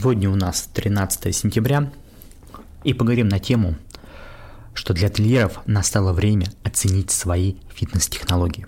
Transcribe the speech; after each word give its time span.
Сегодня 0.00 0.30
у 0.30 0.34
нас 0.34 0.66
13 0.72 1.36
сентября 1.36 1.92
и 2.84 2.94
поговорим 2.94 3.28
на 3.28 3.38
тему, 3.38 3.74
что 4.72 4.94
для 4.94 5.08
ательеров 5.08 5.60
настало 5.66 6.14
время 6.14 6.46
оценить 6.64 7.10
свои 7.10 7.56
фитнес-технологии. 7.74 8.64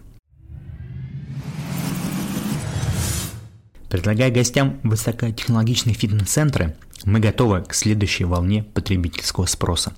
Предлагая 3.89 4.31
гостям 4.31 4.79
высокотехнологичные 4.83 5.95
фитнес-центры, 5.95 6.77
мы 7.07 7.19
готовы 7.19 7.63
к 7.63 7.73
следующей 7.73 8.25
волне 8.25 8.63
потребительского 8.63 9.47
спроса, 9.47 9.95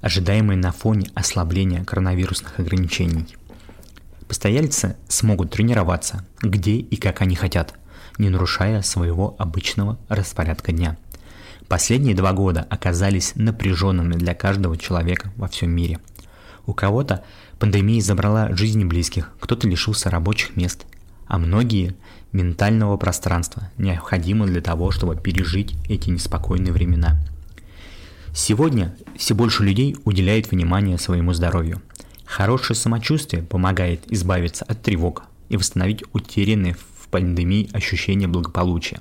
ожидаемой 0.00 0.56
на 0.56 0.72
фоне 0.72 1.08
ослабления 1.14 1.84
коронавирусных 1.84 2.58
ограничений. 2.58 3.36
Постояльцы 4.26 4.96
смогут 5.06 5.52
тренироваться 5.52 6.26
где 6.42 6.78
и 6.78 6.96
как 6.96 7.22
они 7.22 7.36
хотят– 7.36 7.74
не 8.18 8.28
нарушая 8.28 8.82
своего 8.82 9.34
обычного 9.38 9.98
распорядка 10.08 10.72
дня. 10.72 10.96
Последние 11.68 12.14
два 12.14 12.32
года 12.32 12.66
оказались 12.68 13.32
напряженными 13.34 14.14
для 14.14 14.34
каждого 14.34 14.76
человека 14.76 15.30
во 15.36 15.48
всем 15.48 15.70
мире. 15.70 15.98
У 16.66 16.74
кого-то 16.74 17.24
пандемия 17.58 18.02
забрала 18.02 18.54
жизни 18.54 18.84
близких, 18.84 19.30
кто-то 19.40 19.68
лишился 19.68 20.10
рабочих 20.10 20.56
мест, 20.56 20.86
а 21.26 21.38
многие– 21.38 21.94
ментального 22.32 22.96
пространства, 22.96 23.70
необходимого 23.78 24.48
для 24.48 24.60
того, 24.60 24.90
чтобы 24.90 25.16
пережить 25.16 25.74
эти 25.88 26.10
неспокойные 26.10 26.72
времена. 26.72 27.18
Сегодня 28.34 28.94
все 29.16 29.34
больше 29.34 29.64
людей 29.64 29.96
уделяют 30.04 30.50
внимание 30.50 30.98
своему 30.98 31.32
здоровью. 31.32 31.82
Хорошее 32.24 32.76
самочувствие 32.76 33.42
помогает 33.42 34.02
избавиться 34.12 34.64
от 34.64 34.82
тревог 34.82 35.24
и 35.48 35.56
восстановить 35.56 36.04
утерянные 36.12 36.76
пандемии 37.10 37.70
ощущение 37.72 38.28
благополучия. 38.28 39.00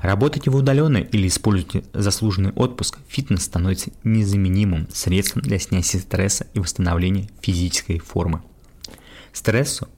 Работайте 0.00 0.50
вы 0.50 0.60
удаленно 0.60 0.98
или 0.98 1.26
используйте 1.26 1.82
заслуженный 1.92 2.52
отпуск, 2.52 2.98
фитнес 3.08 3.42
становится 3.42 3.90
незаменимым 4.04 4.86
средством 4.92 5.42
для 5.42 5.58
снятия 5.58 6.00
стресса 6.00 6.46
и 6.54 6.60
восстановления 6.60 7.28
физической 7.40 7.98
формы. 7.98 8.42
Стрессу 9.32 9.88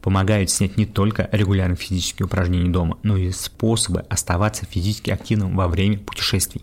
помогают 0.00 0.50
снять 0.50 0.76
не 0.76 0.86
только 0.86 1.28
регулярные 1.32 1.76
физические 1.76 2.26
упражнения 2.26 2.70
дома, 2.70 2.98
но 3.02 3.16
и 3.16 3.30
способы 3.30 4.00
оставаться 4.08 4.64
физически 4.64 5.10
активным 5.10 5.54
во 5.54 5.68
время 5.68 5.98
путешествий. 5.98 6.62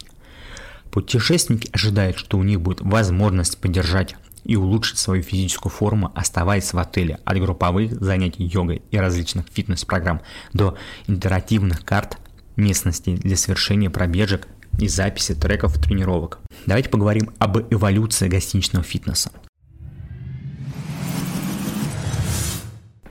Путешественники 0.92 1.70
ожидают, 1.72 2.18
что 2.18 2.38
у 2.38 2.44
них 2.44 2.60
будет 2.60 2.82
возможность 2.82 3.60
поддержать 3.60 4.16
и 4.44 4.56
улучшить 4.56 4.98
свою 4.98 5.24
физическую 5.24 5.72
форму, 5.72 6.12
оставаясь 6.16 6.74
в 6.74 6.78
отеле 6.78 7.20
от 7.26 7.38
групповых 7.38 8.00
занятий 8.02 8.44
йогой 8.44 8.82
и 8.92 8.98
различных 8.98 9.46
фитнес-программ 9.52 10.22
до 10.54 10.78
интерактивных 11.08 11.84
карт 11.86 12.18
местности 12.56 13.16
для 13.16 13.38
совершения 13.38 13.90
пробежек 13.90 14.48
и 14.80 14.88
записи 14.88 15.36
треков 15.36 15.78
тренировок. 15.80 16.40
Давайте 16.66 16.90
поговорим 16.90 17.32
об 17.40 17.58
эволюции 17.72 18.28
гостиничного 18.28 18.84
фитнеса. 18.84 19.32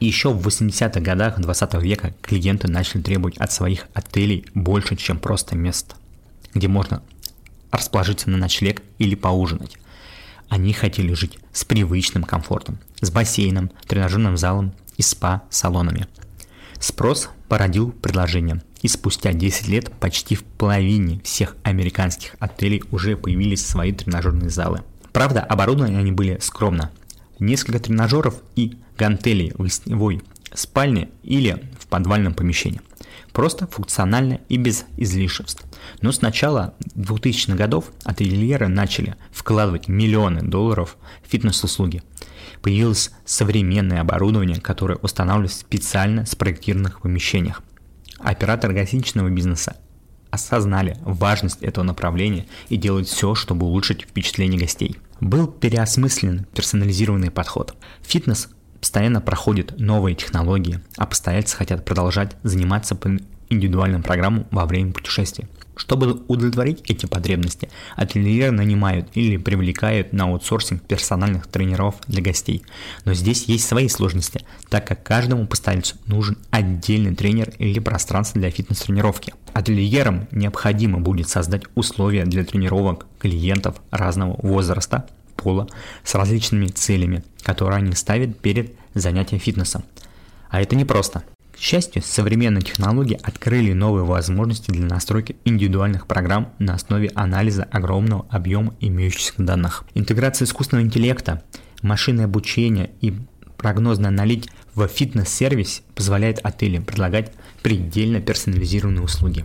еще 0.00 0.32
в 0.32 0.46
80-х 0.46 1.00
годах 1.00 1.40
20 1.40 1.74
века 1.74 2.14
клиенты 2.22 2.68
начали 2.68 3.02
требовать 3.02 3.36
от 3.38 3.52
своих 3.52 3.86
отелей 3.94 4.46
больше, 4.54 4.96
чем 4.96 5.18
просто 5.18 5.56
место, 5.56 5.96
где 6.54 6.68
можно 6.68 7.02
расположиться 7.70 8.30
на 8.30 8.36
ночлег 8.36 8.82
или 8.98 9.14
поужинать. 9.14 9.76
Они 10.48 10.72
хотели 10.72 11.12
жить 11.12 11.38
с 11.52 11.64
привычным 11.64 12.24
комфортом, 12.24 12.78
с 13.00 13.10
бассейном, 13.10 13.70
тренажерным 13.86 14.36
залом 14.36 14.72
и 14.96 15.02
спа-салонами. 15.02 16.06
Спрос 16.80 17.30
породил 17.48 17.90
предложение, 17.90 18.62
и 18.82 18.88
спустя 18.88 19.32
10 19.32 19.68
лет 19.68 19.92
почти 19.98 20.34
в 20.34 20.44
половине 20.44 21.20
всех 21.22 21.56
американских 21.64 22.36
отелей 22.38 22.82
уже 22.90 23.16
появились 23.16 23.66
свои 23.66 23.92
тренажерные 23.92 24.50
залы. 24.50 24.82
Правда, 25.12 25.40
оборудованы 25.42 25.96
они 25.96 26.12
были 26.12 26.38
скромно. 26.40 26.90
Несколько 27.40 27.80
тренажеров 27.80 28.36
и 28.56 28.78
гантелей 28.96 29.52
в 29.54 29.62
гостевой 29.62 30.22
спальне 30.54 31.08
или 31.22 31.64
в 31.78 31.86
подвальном 31.86 32.34
помещении. 32.34 32.80
Просто 33.32 33.66
функционально 33.66 34.40
и 34.48 34.56
без 34.56 34.84
излишеств. 34.96 35.64
Но 36.00 36.12
с 36.12 36.22
начала 36.22 36.74
2000-х 36.96 37.56
годов 37.56 37.86
ательеры 38.04 38.68
начали 38.68 39.16
вкладывать 39.32 39.88
миллионы 39.88 40.42
долларов 40.42 40.96
в 41.24 41.30
фитнес-услуги. 41.30 42.02
Появилось 42.62 43.12
современное 43.24 44.00
оборудование, 44.00 44.60
которое 44.60 44.96
устанавливалось 44.96 45.52
в 45.52 45.60
специально 45.60 46.26
спроектированных 46.26 47.00
помещениях. 47.00 47.62
Операторы 48.18 48.74
гостиничного 48.74 49.28
бизнеса 49.28 49.76
осознали 50.30 50.98
важность 51.02 51.62
этого 51.62 51.84
направления 51.84 52.46
и 52.68 52.76
делают 52.76 53.08
все, 53.08 53.34
чтобы 53.34 53.66
улучшить 53.66 54.02
впечатление 54.02 54.60
гостей. 54.60 54.98
Был 55.20 55.46
переосмыслен 55.46 56.46
персонализированный 56.54 57.30
подход. 57.30 57.74
Фитнес 58.02 58.48
постоянно 58.80 59.20
проходят 59.20 59.78
новые 59.78 60.14
технологии, 60.14 60.80
а 60.96 61.06
постояльцы 61.06 61.56
хотят 61.56 61.84
продолжать 61.84 62.36
заниматься 62.42 62.94
по 62.94 63.10
индивидуальным 63.50 64.02
программам 64.02 64.46
во 64.50 64.66
время 64.66 64.92
путешествия. 64.92 65.48
Чтобы 65.78 66.22
удовлетворить 66.26 66.82
эти 66.90 67.06
потребности, 67.06 67.70
ательеры 67.94 68.50
нанимают 68.50 69.08
или 69.14 69.36
привлекают 69.36 70.12
на 70.12 70.24
аутсорсинг 70.24 70.82
персональных 70.82 71.46
тренеров 71.46 71.94
для 72.08 72.20
гостей. 72.20 72.64
Но 73.04 73.14
здесь 73.14 73.44
есть 73.44 73.66
свои 73.66 73.88
сложности, 73.88 74.44
так 74.68 74.88
как 74.88 75.04
каждому 75.04 75.46
постояльцу 75.46 75.94
нужен 76.06 76.36
отдельный 76.50 77.14
тренер 77.14 77.52
или 77.58 77.78
пространство 77.78 78.40
для 78.40 78.50
фитнес-тренировки. 78.50 79.34
Ательерам 79.54 80.26
необходимо 80.32 80.98
будет 80.98 81.28
создать 81.28 81.62
условия 81.76 82.24
для 82.24 82.44
тренировок 82.44 83.06
клиентов 83.20 83.80
разного 83.92 84.36
возраста, 84.42 85.06
пола 85.38 85.68
с 86.04 86.14
различными 86.14 86.66
целями, 86.66 87.24
которые 87.42 87.78
они 87.78 87.94
ставят 87.94 88.38
перед 88.38 88.74
занятием 88.94 89.40
фитнесом. 89.40 89.84
А 90.50 90.60
это 90.60 90.76
непросто. 90.76 91.22
К 91.52 91.58
счастью, 91.60 92.02
современные 92.02 92.62
технологии 92.62 93.18
открыли 93.22 93.72
новые 93.72 94.04
возможности 94.04 94.70
для 94.70 94.86
настройки 94.86 95.36
индивидуальных 95.44 96.06
программ 96.06 96.52
на 96.58 96.74
основе 96.74 97.10
анализа 97.14 97.64
огромного 97.64 98.26
объема 98.30 98.74
имеющихся 98.80 99.32
данных. 99.38 99.84
Интеграция 99.94 100.46
искусственного 100.46 100.86
интеллекта, 100.86 101.42
машинное 101.82 102.26
обучение 102.26 102.90
и 103.00 103.14
прогнозная 103.56 104.08
аналитика 104.08 104.54
в 104.74 104.86
фитнес-сервисе 104.86 105.82
позволяет 105.96 106.38
отелям 106.44 106.84
предлагать 106.84 107.32
предельно 107.62 108.20
персонализированные 108.20 109.02
услуги. 109.02 109.44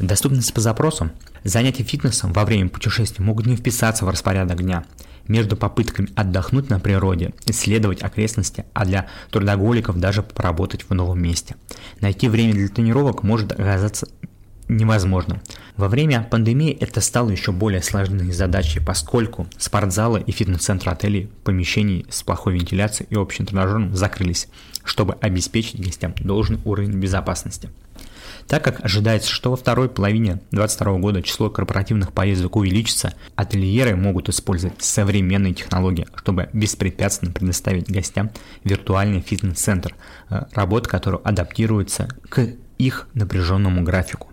Доступность 0.00 0.52
по 0.52 0.60
запросу. 0.60 1.10
Занятия 1.46 1.84
фитнесом 1.84 2.32
во 2.32 2.44
время 2.44 2.68
путешествия 2.68 3.24
могут 3.24 3.46
не 3.46 3.56
вписаться 3.56 4.04
в 4.04 4.08
распорядок 4.08 4.62
дня– 4.62 4.84
между 5.28 5.56
попытками 5.56 6.08
отдохнуть 6.14 6.70
на 6.70 6.78
природе, 6.78 7.32
исследовать 7.46 8.02
окрестности, 8.02 8.64
а 8.74 8.84
для 8.84 9.06
трудоголиков 9.30 9.98
даже 9.98 10.22
поработать 10.22 10.84
в 10.88 10.94
новом 10.94 11.20
месте. 11.20 11.56
Найти 12.00 12.28
время 12.28 12.52
для 12.54 12.68
тренировок 12.68 13.22
может 13.22 13.52
оказаться 13.52 14.08
невозможным. 14.68 15.40
Во 15.76 15.88
время 15.88 16.26
пандемии 16.28 16.76
это 16.80 17.00
стало 17.00 17.30
еще 17.30 17.52
более 17.52 17.82
сложной 17.82 18.32
задачей, 18.32 18.80
поскольку 18.80 19.46
спортзалы 19.58 20.22
и 20.26 20.32
фитнес-центры 20.32 20.90
отелей, 20.90 21.30
помещений 21.44 22.04
с 22.08 22.22
плохой 22.22 22.54
вентиляцией 22.54 23.08
и 23.10 23.16
общим 23.16 23.46
тренажером 23.46 23.94
закрылись, 23.94 24.48
чтобы 24.82 25.14
обеспечить 25.20 25.80
гостям 25.80 26.14
должный 26.18 26.58
уровень 26.64 26.98
безопасности. 26.98 27.70
Так 28.46 28.64
как 28.64 28.84
ожидается, 28.84 29.30
что 29.30 29.50
во 29.50 29.56
второй 29.56 29.88
половине 29.88 30.40
2022 30.50 30.98
года 30.98 31.22
число 31.22 31.50
корпоративных 31.50 32.12
поездок 32.12 32.56
увеличится, 32.56 33.14
ательеры 33.34 33.96
могут 33.96 34.28
использовать 34.28 34.82
современные 34.82 35.54
технологии, 35.54 36.06
чтобы 36.14 36.48
беспрепятственно 36.52 37.32
предоставить 37.32 37.90
гостям 37.90 38.30
виртуальный 38.64 39.20
фитнес-центр, 39.20 39.94
э, 40.30 40.42
работа 40.52 40.88
которого 40.88 41.22
адаптируется 41.24 42.08
к 42.28 42.48
их 42.78 43.08
напряженному 43.14 43.82
графику. 43.82 44.28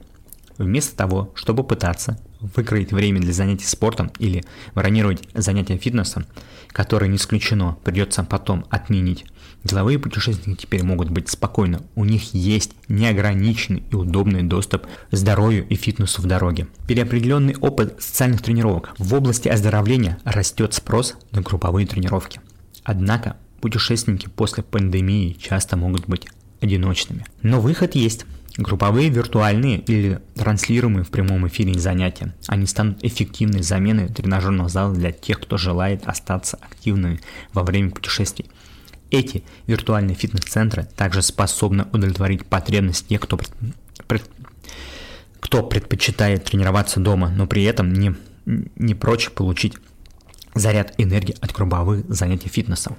Вместо 0.57 0.95
того, 0.95 1.31
чтобы 1.35 1.63
пытаться 1.63 2.19
выкроить 2.55 2.91
время 2.91 3.21
для 3.21 3.33
занятий 3.33 3.65
спортом 3.65 4.11
или 4.19 4.43
бронировать 4.75 5.23
занятия 5.33 5.77
фитнесом, 5.77 6.25
которые 6.69 7.09
не 7.09 7.17
исключено 7.17 7.77
придется 7.83 8.23
потом 8.23 8.65
отменить, 8.69 9.25
деловые 9.63 9.99
путешественники 9.99 10.63
теперь 10.63 10.83
могут 10.83 11.09
быть 11.09 11.29
спокойны. 11.29 11.79
У 11.95 12.05
них 12.05 12.33
есть 12.33 12.71
неограниченный 12.87 13.83
и 13.89 13.95
удобный 13.95 14.43
доступ 14.43 14.85
к 14.85 15.15
здоровью 15.15 15.65
и 15.67 15.75
фитнесу 15.75 16.21
в 16.21 16.25
дороге. 16.25 16.67
Переопределенный 16.87 17.55
опыт 17.55 18.01
социальных 18.01 18.41
тренировок. 18.41 18.91
В 18.97 19.13
области 19.13 19.47
оздоровления 19.47 20.19
растет 20.23 20.73
спрос 20.73 21.15
на 21.31 21.41
групповые 21.41 21.87
тренировки. 21.87 22.41
Однако 22.83 23.37
путешественники 23.61 24.27
после 24.27 24.63
пандемии 24.63 25.37
часто 25.39 25.77
могут 25.77 26.07
быть 26.07 26.27
одиночными. 26.61 27.25
Но 27.41 27.61
выход 27.61 27.95
есть. 27.95 28.25
Групповые, 28.55 29.09
виртуальные 29.09 29.79
или 29.79 30.21
транслируемые 30.35 31.03
в 31.03 31.09
прямом 31.09 31.47
эфире 31.47 31.79
занятия. 31.79 32.35
Они 32.47 32.67
станут 32.67 33.03
эффективной 33.03 33.63
заменой 33.63 34.09
тренажерного 34.09 34.69
зала 34.69 34.94
для 34.94 35.11
тех, 35.11 35.39
кто 35.39 35.57
желает 35.57 36.05
остаться 36.05 36.59
активными 36.61 37.19
во 37.51 37.63
время 37.63 37.89
путешествий. 37.89 38.45
Эти 39.09 39.44
виртуальные 39.65 40.15
фитнес-центры 40.15 40.88
также 40.95 41.23
способны 41.23 41.85
удовлетворить 41.91 42.45
потребность 42.45 43.07
тех, 43.07 43.21
кто, 43.21 43.39
пред... 44.07 44.29
кто 45.39 45.63
предпочитает 45.63 46.44
тренироваться 46.44 47.00
дома, 47.00 47.29
но 47.29 47.47
при 47.47 47.63
этом 47.63 47.91
не, 47.91 48.15
не 48.45 48.94
прочь 48.94 49.31
получить 49.31 49.77
заряд 50.53 50.94
энергии 51.00 51.35
от 51.41 51.53
круговых 51.53 52.05
занятий 52.07 52.50
фитнесом. 52.50 52.97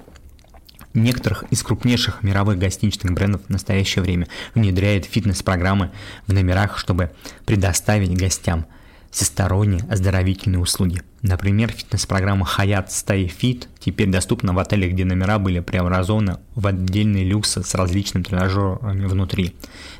Некоторых 0.95 1.43
из 1.51 1.61
крупнейших 1.61 2.23
мировых 2.23 2.57
гостиничных 2.57 3.13
брендов 3.13 3.41
в 3.45 3.49
настоящее 3.49 4.01
время 4.01 4.27
внедряют 4.53 5.03
фитнес-программы 5.03 5.91
в 6.25 6.33
номерах, 6.33 6.77
чтобы 6.77 7.11
предоставить 7.45 8.17
гостям 8.17 8.65
всесторонние 9.11 9.83
оздоровительные 9.89 10.59
услуги. 10.59 11.01
Например, 11.21 11.69
фитнес-программа 11.69 12.45
Hyatt 12.45 12.87
Stay 12.87 13.29
Fit 13.29 13.67
теперь 13.79 14.09
доступна 14.09 14.53
в 14.53 14.59
отелях, 14.59 14.91
где 14.91 15.03
номера 15.03 15.37
были 15.37 15.59
преобразованы 15.59 16.37
в 16.55 16.65
отдельные 16.65 17.25
люксы 17.25 17.61
с 17.61 17.75
различными 17.75 18.23
тренажерами 18.23 19.05
внутри. 19.05 19.53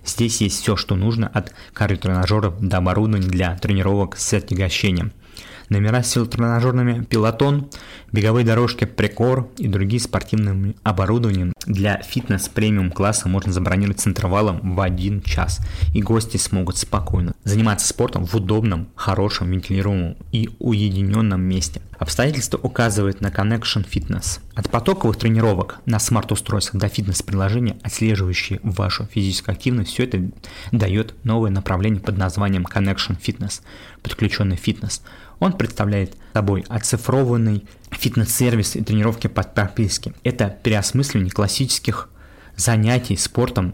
Здесь 0.06 0.39
есть 0.39 0.62
все, 0.62 0.77
что 0.77 0.95
нужно 0.95 1.27
от 1.27 1.53
кардиотренажеров 1.74 2.57
до 2.62 2.77
оборудования 2.77 3.27
для 3.27 3.57
тренировок 3.57 4.18
с 4.18 4.33
отягощением– 4.33 5.12
номера 5.70 6.04
с 6.04 6.12
силотренажерными 6.12 7.04
пилотон, 7.04 7.70
беговые 8.12 8.46
дорожки 8.46 8.86
прекор 8.86 9.50
и 9.58 9.68
другие 9.68 10.02
спортивные 10.02 10.76
оборудования 10.84 11.54
для 11.66 12.02
фитнес-премиум 12.02 12.92
класса 12.92 13.28
можно 13.28 13.52
забронировать 13.52 14.00
с 14.00 14.08
интервалом 14.08 14.76
в 14.76 14.82
один 14.82 15.22
час, 15.22 15.60
и 15.94 16.02
гости 16.02 16.38
смогут 16.38 16.78
спокойно 16.78 17.34
заниматься 17.44 17.88
спортом 17.88 18.26
в 18.26 18.36
удобном, 18.36 18.88
хорошем, 18.96 19.52
вентилируемом 19.52 20.18
и 20.32 20.50
уединенном 20.60 21.42
месте. 21.42 21.82
Обстоятельства 21.98 22.58
указывают 22.62 23.22
на 23.22 23.28
Connection 23.28 23.86
Fitness. 23.90 24.40
От 24.56 24.69
потоковых 24.69 25.18
тренировок 25.18 25.80
на 25.86 26.00
смарт-устройствах 26.00 26.81
до 26.81 26.88
фитнес-приложения, 26.88 27.78
отслеживающие 27.84 28.62
вашу 28.63 29.06
физическую 29.06 29.54
активность, 29.54 29.92
все 29.92 30.06
это 30.06 30.31
дает 30.72 31.13
новое 31.25 31.52
направление 31.52 32.02
под 32.02 32.18
названием 32.18 32.63
Connection 32.66 33.19
Fitness, 33.19 33.62
подключенный 34.02 34.56
фитнес. 34.56 35.02
Он 35.40 35.52
представляет 35.52 36.16
собой 36.34 36.63
оцифрованный 36.69 37.66
фитнес-сервис 37.92 38.78
и 38.78 38.81
тренировки 38.81 39.28
под 39.28 39.54
подписке. 39.54 40.13
Это 40.24 40.57
переосмысление 40.63 41.31
классических 41.31 42.10
занятий 42.56 43.18
спортом 43.18 43.74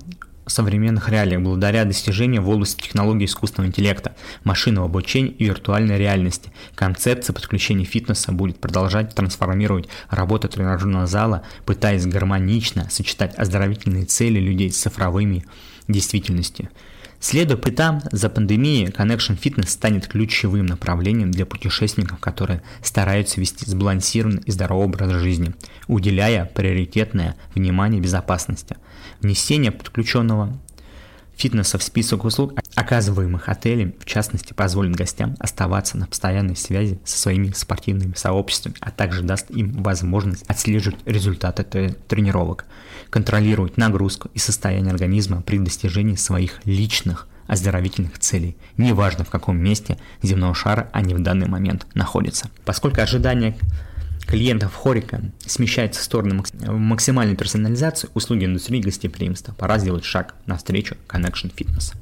современных 0.52 1.10
реалиях 1.10 1.42
благодаря 1.42 1.86
достижениям 1.86 2.44
в 2.44 2.50
области 2.50 2.82
технологий 2.82 3.26
искусственного 3.26 3.70
интеллекта, 3.70 4.16
машинного 4.44 4.88
обучения 4.88 5.32
и 5.32 5.46
виртуальной 5.46 5.98
реальности. 5.98 6.52
Концепция 6.76 7.34
подключения 7.34 7.86
фитнеса 7.86 8.32
будет 8.32 8.60
продолжать 8.60 9.16
трансформировать 9.16 9.88
работу 10.10 10.48
тренажерного 10.48 11.08
зала, 11.08 11.44
пытаясь 11.66 12.06
гармонично 12.06 12.90
сочетать 12.90 13.36
оздоровительные 13.36 14.06
цели 14.06 14.40
людей 14.40 14.72
с 14.72 14.82
цифровыми 14.82 15.46
действительностью. 15.88 16.70
Следуя 17.24 17.56
пятам, 17.56 18.02
за 18.12 18.30
пандемией 18.30 18.88
Connection 18.88 19.40
Fitness 19.40 19.70
станет 19.70 20.08
ключевым 20.08 20.66
направлением 20.66 21.30
для 21.30 21.46
путешественников, 21.46 22.20
которые 22.20 22.64
стараются 22.82 23.40
вести 23.40 23.64
сбалансированный 23.70 24.42
и 24.44 24.52
здоровый 24.52 24.86
образ 24.86 25.12
жизни, 25.22 25.54
уделяя 25.88 26.46
приоритетное 26.46 27.36
внимание 27.54 28.02
безопасности. 28.02 28.76
Внесение 29.20 29.72
подключенного 29.72 30.58
фитнеса 31.42 31.80
в 31.80 31.84
список 31.84 32.24
услуг, 32.24 32.54
оказываемых 32.76 33.50
отелем, 33.50 33.96
в 34.00 34.06
частности, 34.06 34.54
позволит 34.54 34.96
гостям 34.96 35.36
оставаться 35.40 35.98
на 35.98 36.06
постоянной 36.06 36.56
связи 36.56 37.00
со 37.04 37.18
своими 37.18 37.52
спортивными 37.52 38.14
сообществами, 38.16 38.76
а 38.80 38.92
также 38.92 39.24
даст 39.24 39.50
им 39.50 39.72
возможность 39.82 40.44
отслеживать 40.44 41.00
результаты 41.06 41.64
тренировок, 42.08 42.66
контролировать 43.10 43.78
нагрузку 43.78 44.30
и 44.36 44.40
состояние 44.40 44.92
организма 44.92 45.42
при 45.42 45.58
достижении 45.58 46.16
своих 46.16 46.62
личных 46.66 47.28
оздоровительных 47.48 48.20
целей, 48.20 48.56
неважно 48.78 49.26
в 49.26 49.30
каком 49.30 49.58
месте 49.58 49.98
земного 50.22 50.54
шара 50.54 50.90
они 50.94 51.16
в 51.16 51.20
данный 51.22 51.48
момент 51.48 51.88
находятся. 51.96 52.50
Поскольку 52.66 53.02
ожидания 53.02 53.58
клиентов 54.26 54.76
Хорика 54.76 55.22
смещается 55.46 56.02
в 56.02 56.04
сторону 56.04 56.44
максимальной 56.68 57.36
персонализации 57.36 58.10
услуги 58.14 58.46
индустрии 58.46 58.82
гостеприимства. 58.82 59.54
Пора 59.54 59.80
сделать 59.80 60.06
шаг 60.06 60.36
навстречу 60.46 60.96
Connection 61.08 61.54
Fitness. 61.54 61.94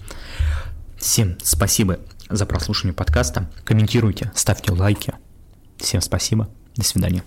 Всем 0.97 1.37
спасибо 1.41 1.99
за 2.29 2.45
прослушивание 2.45 2.93
подкаста. 2.93 3.49
Комментируйте, 3.63 4.31
ставьте 4.35 4.71
лайки. 4.71 5.13
Всем 5.77 6.01
спасибо. 6.01 6.49
До 6.75 6.83
свидания. 6.83 7.23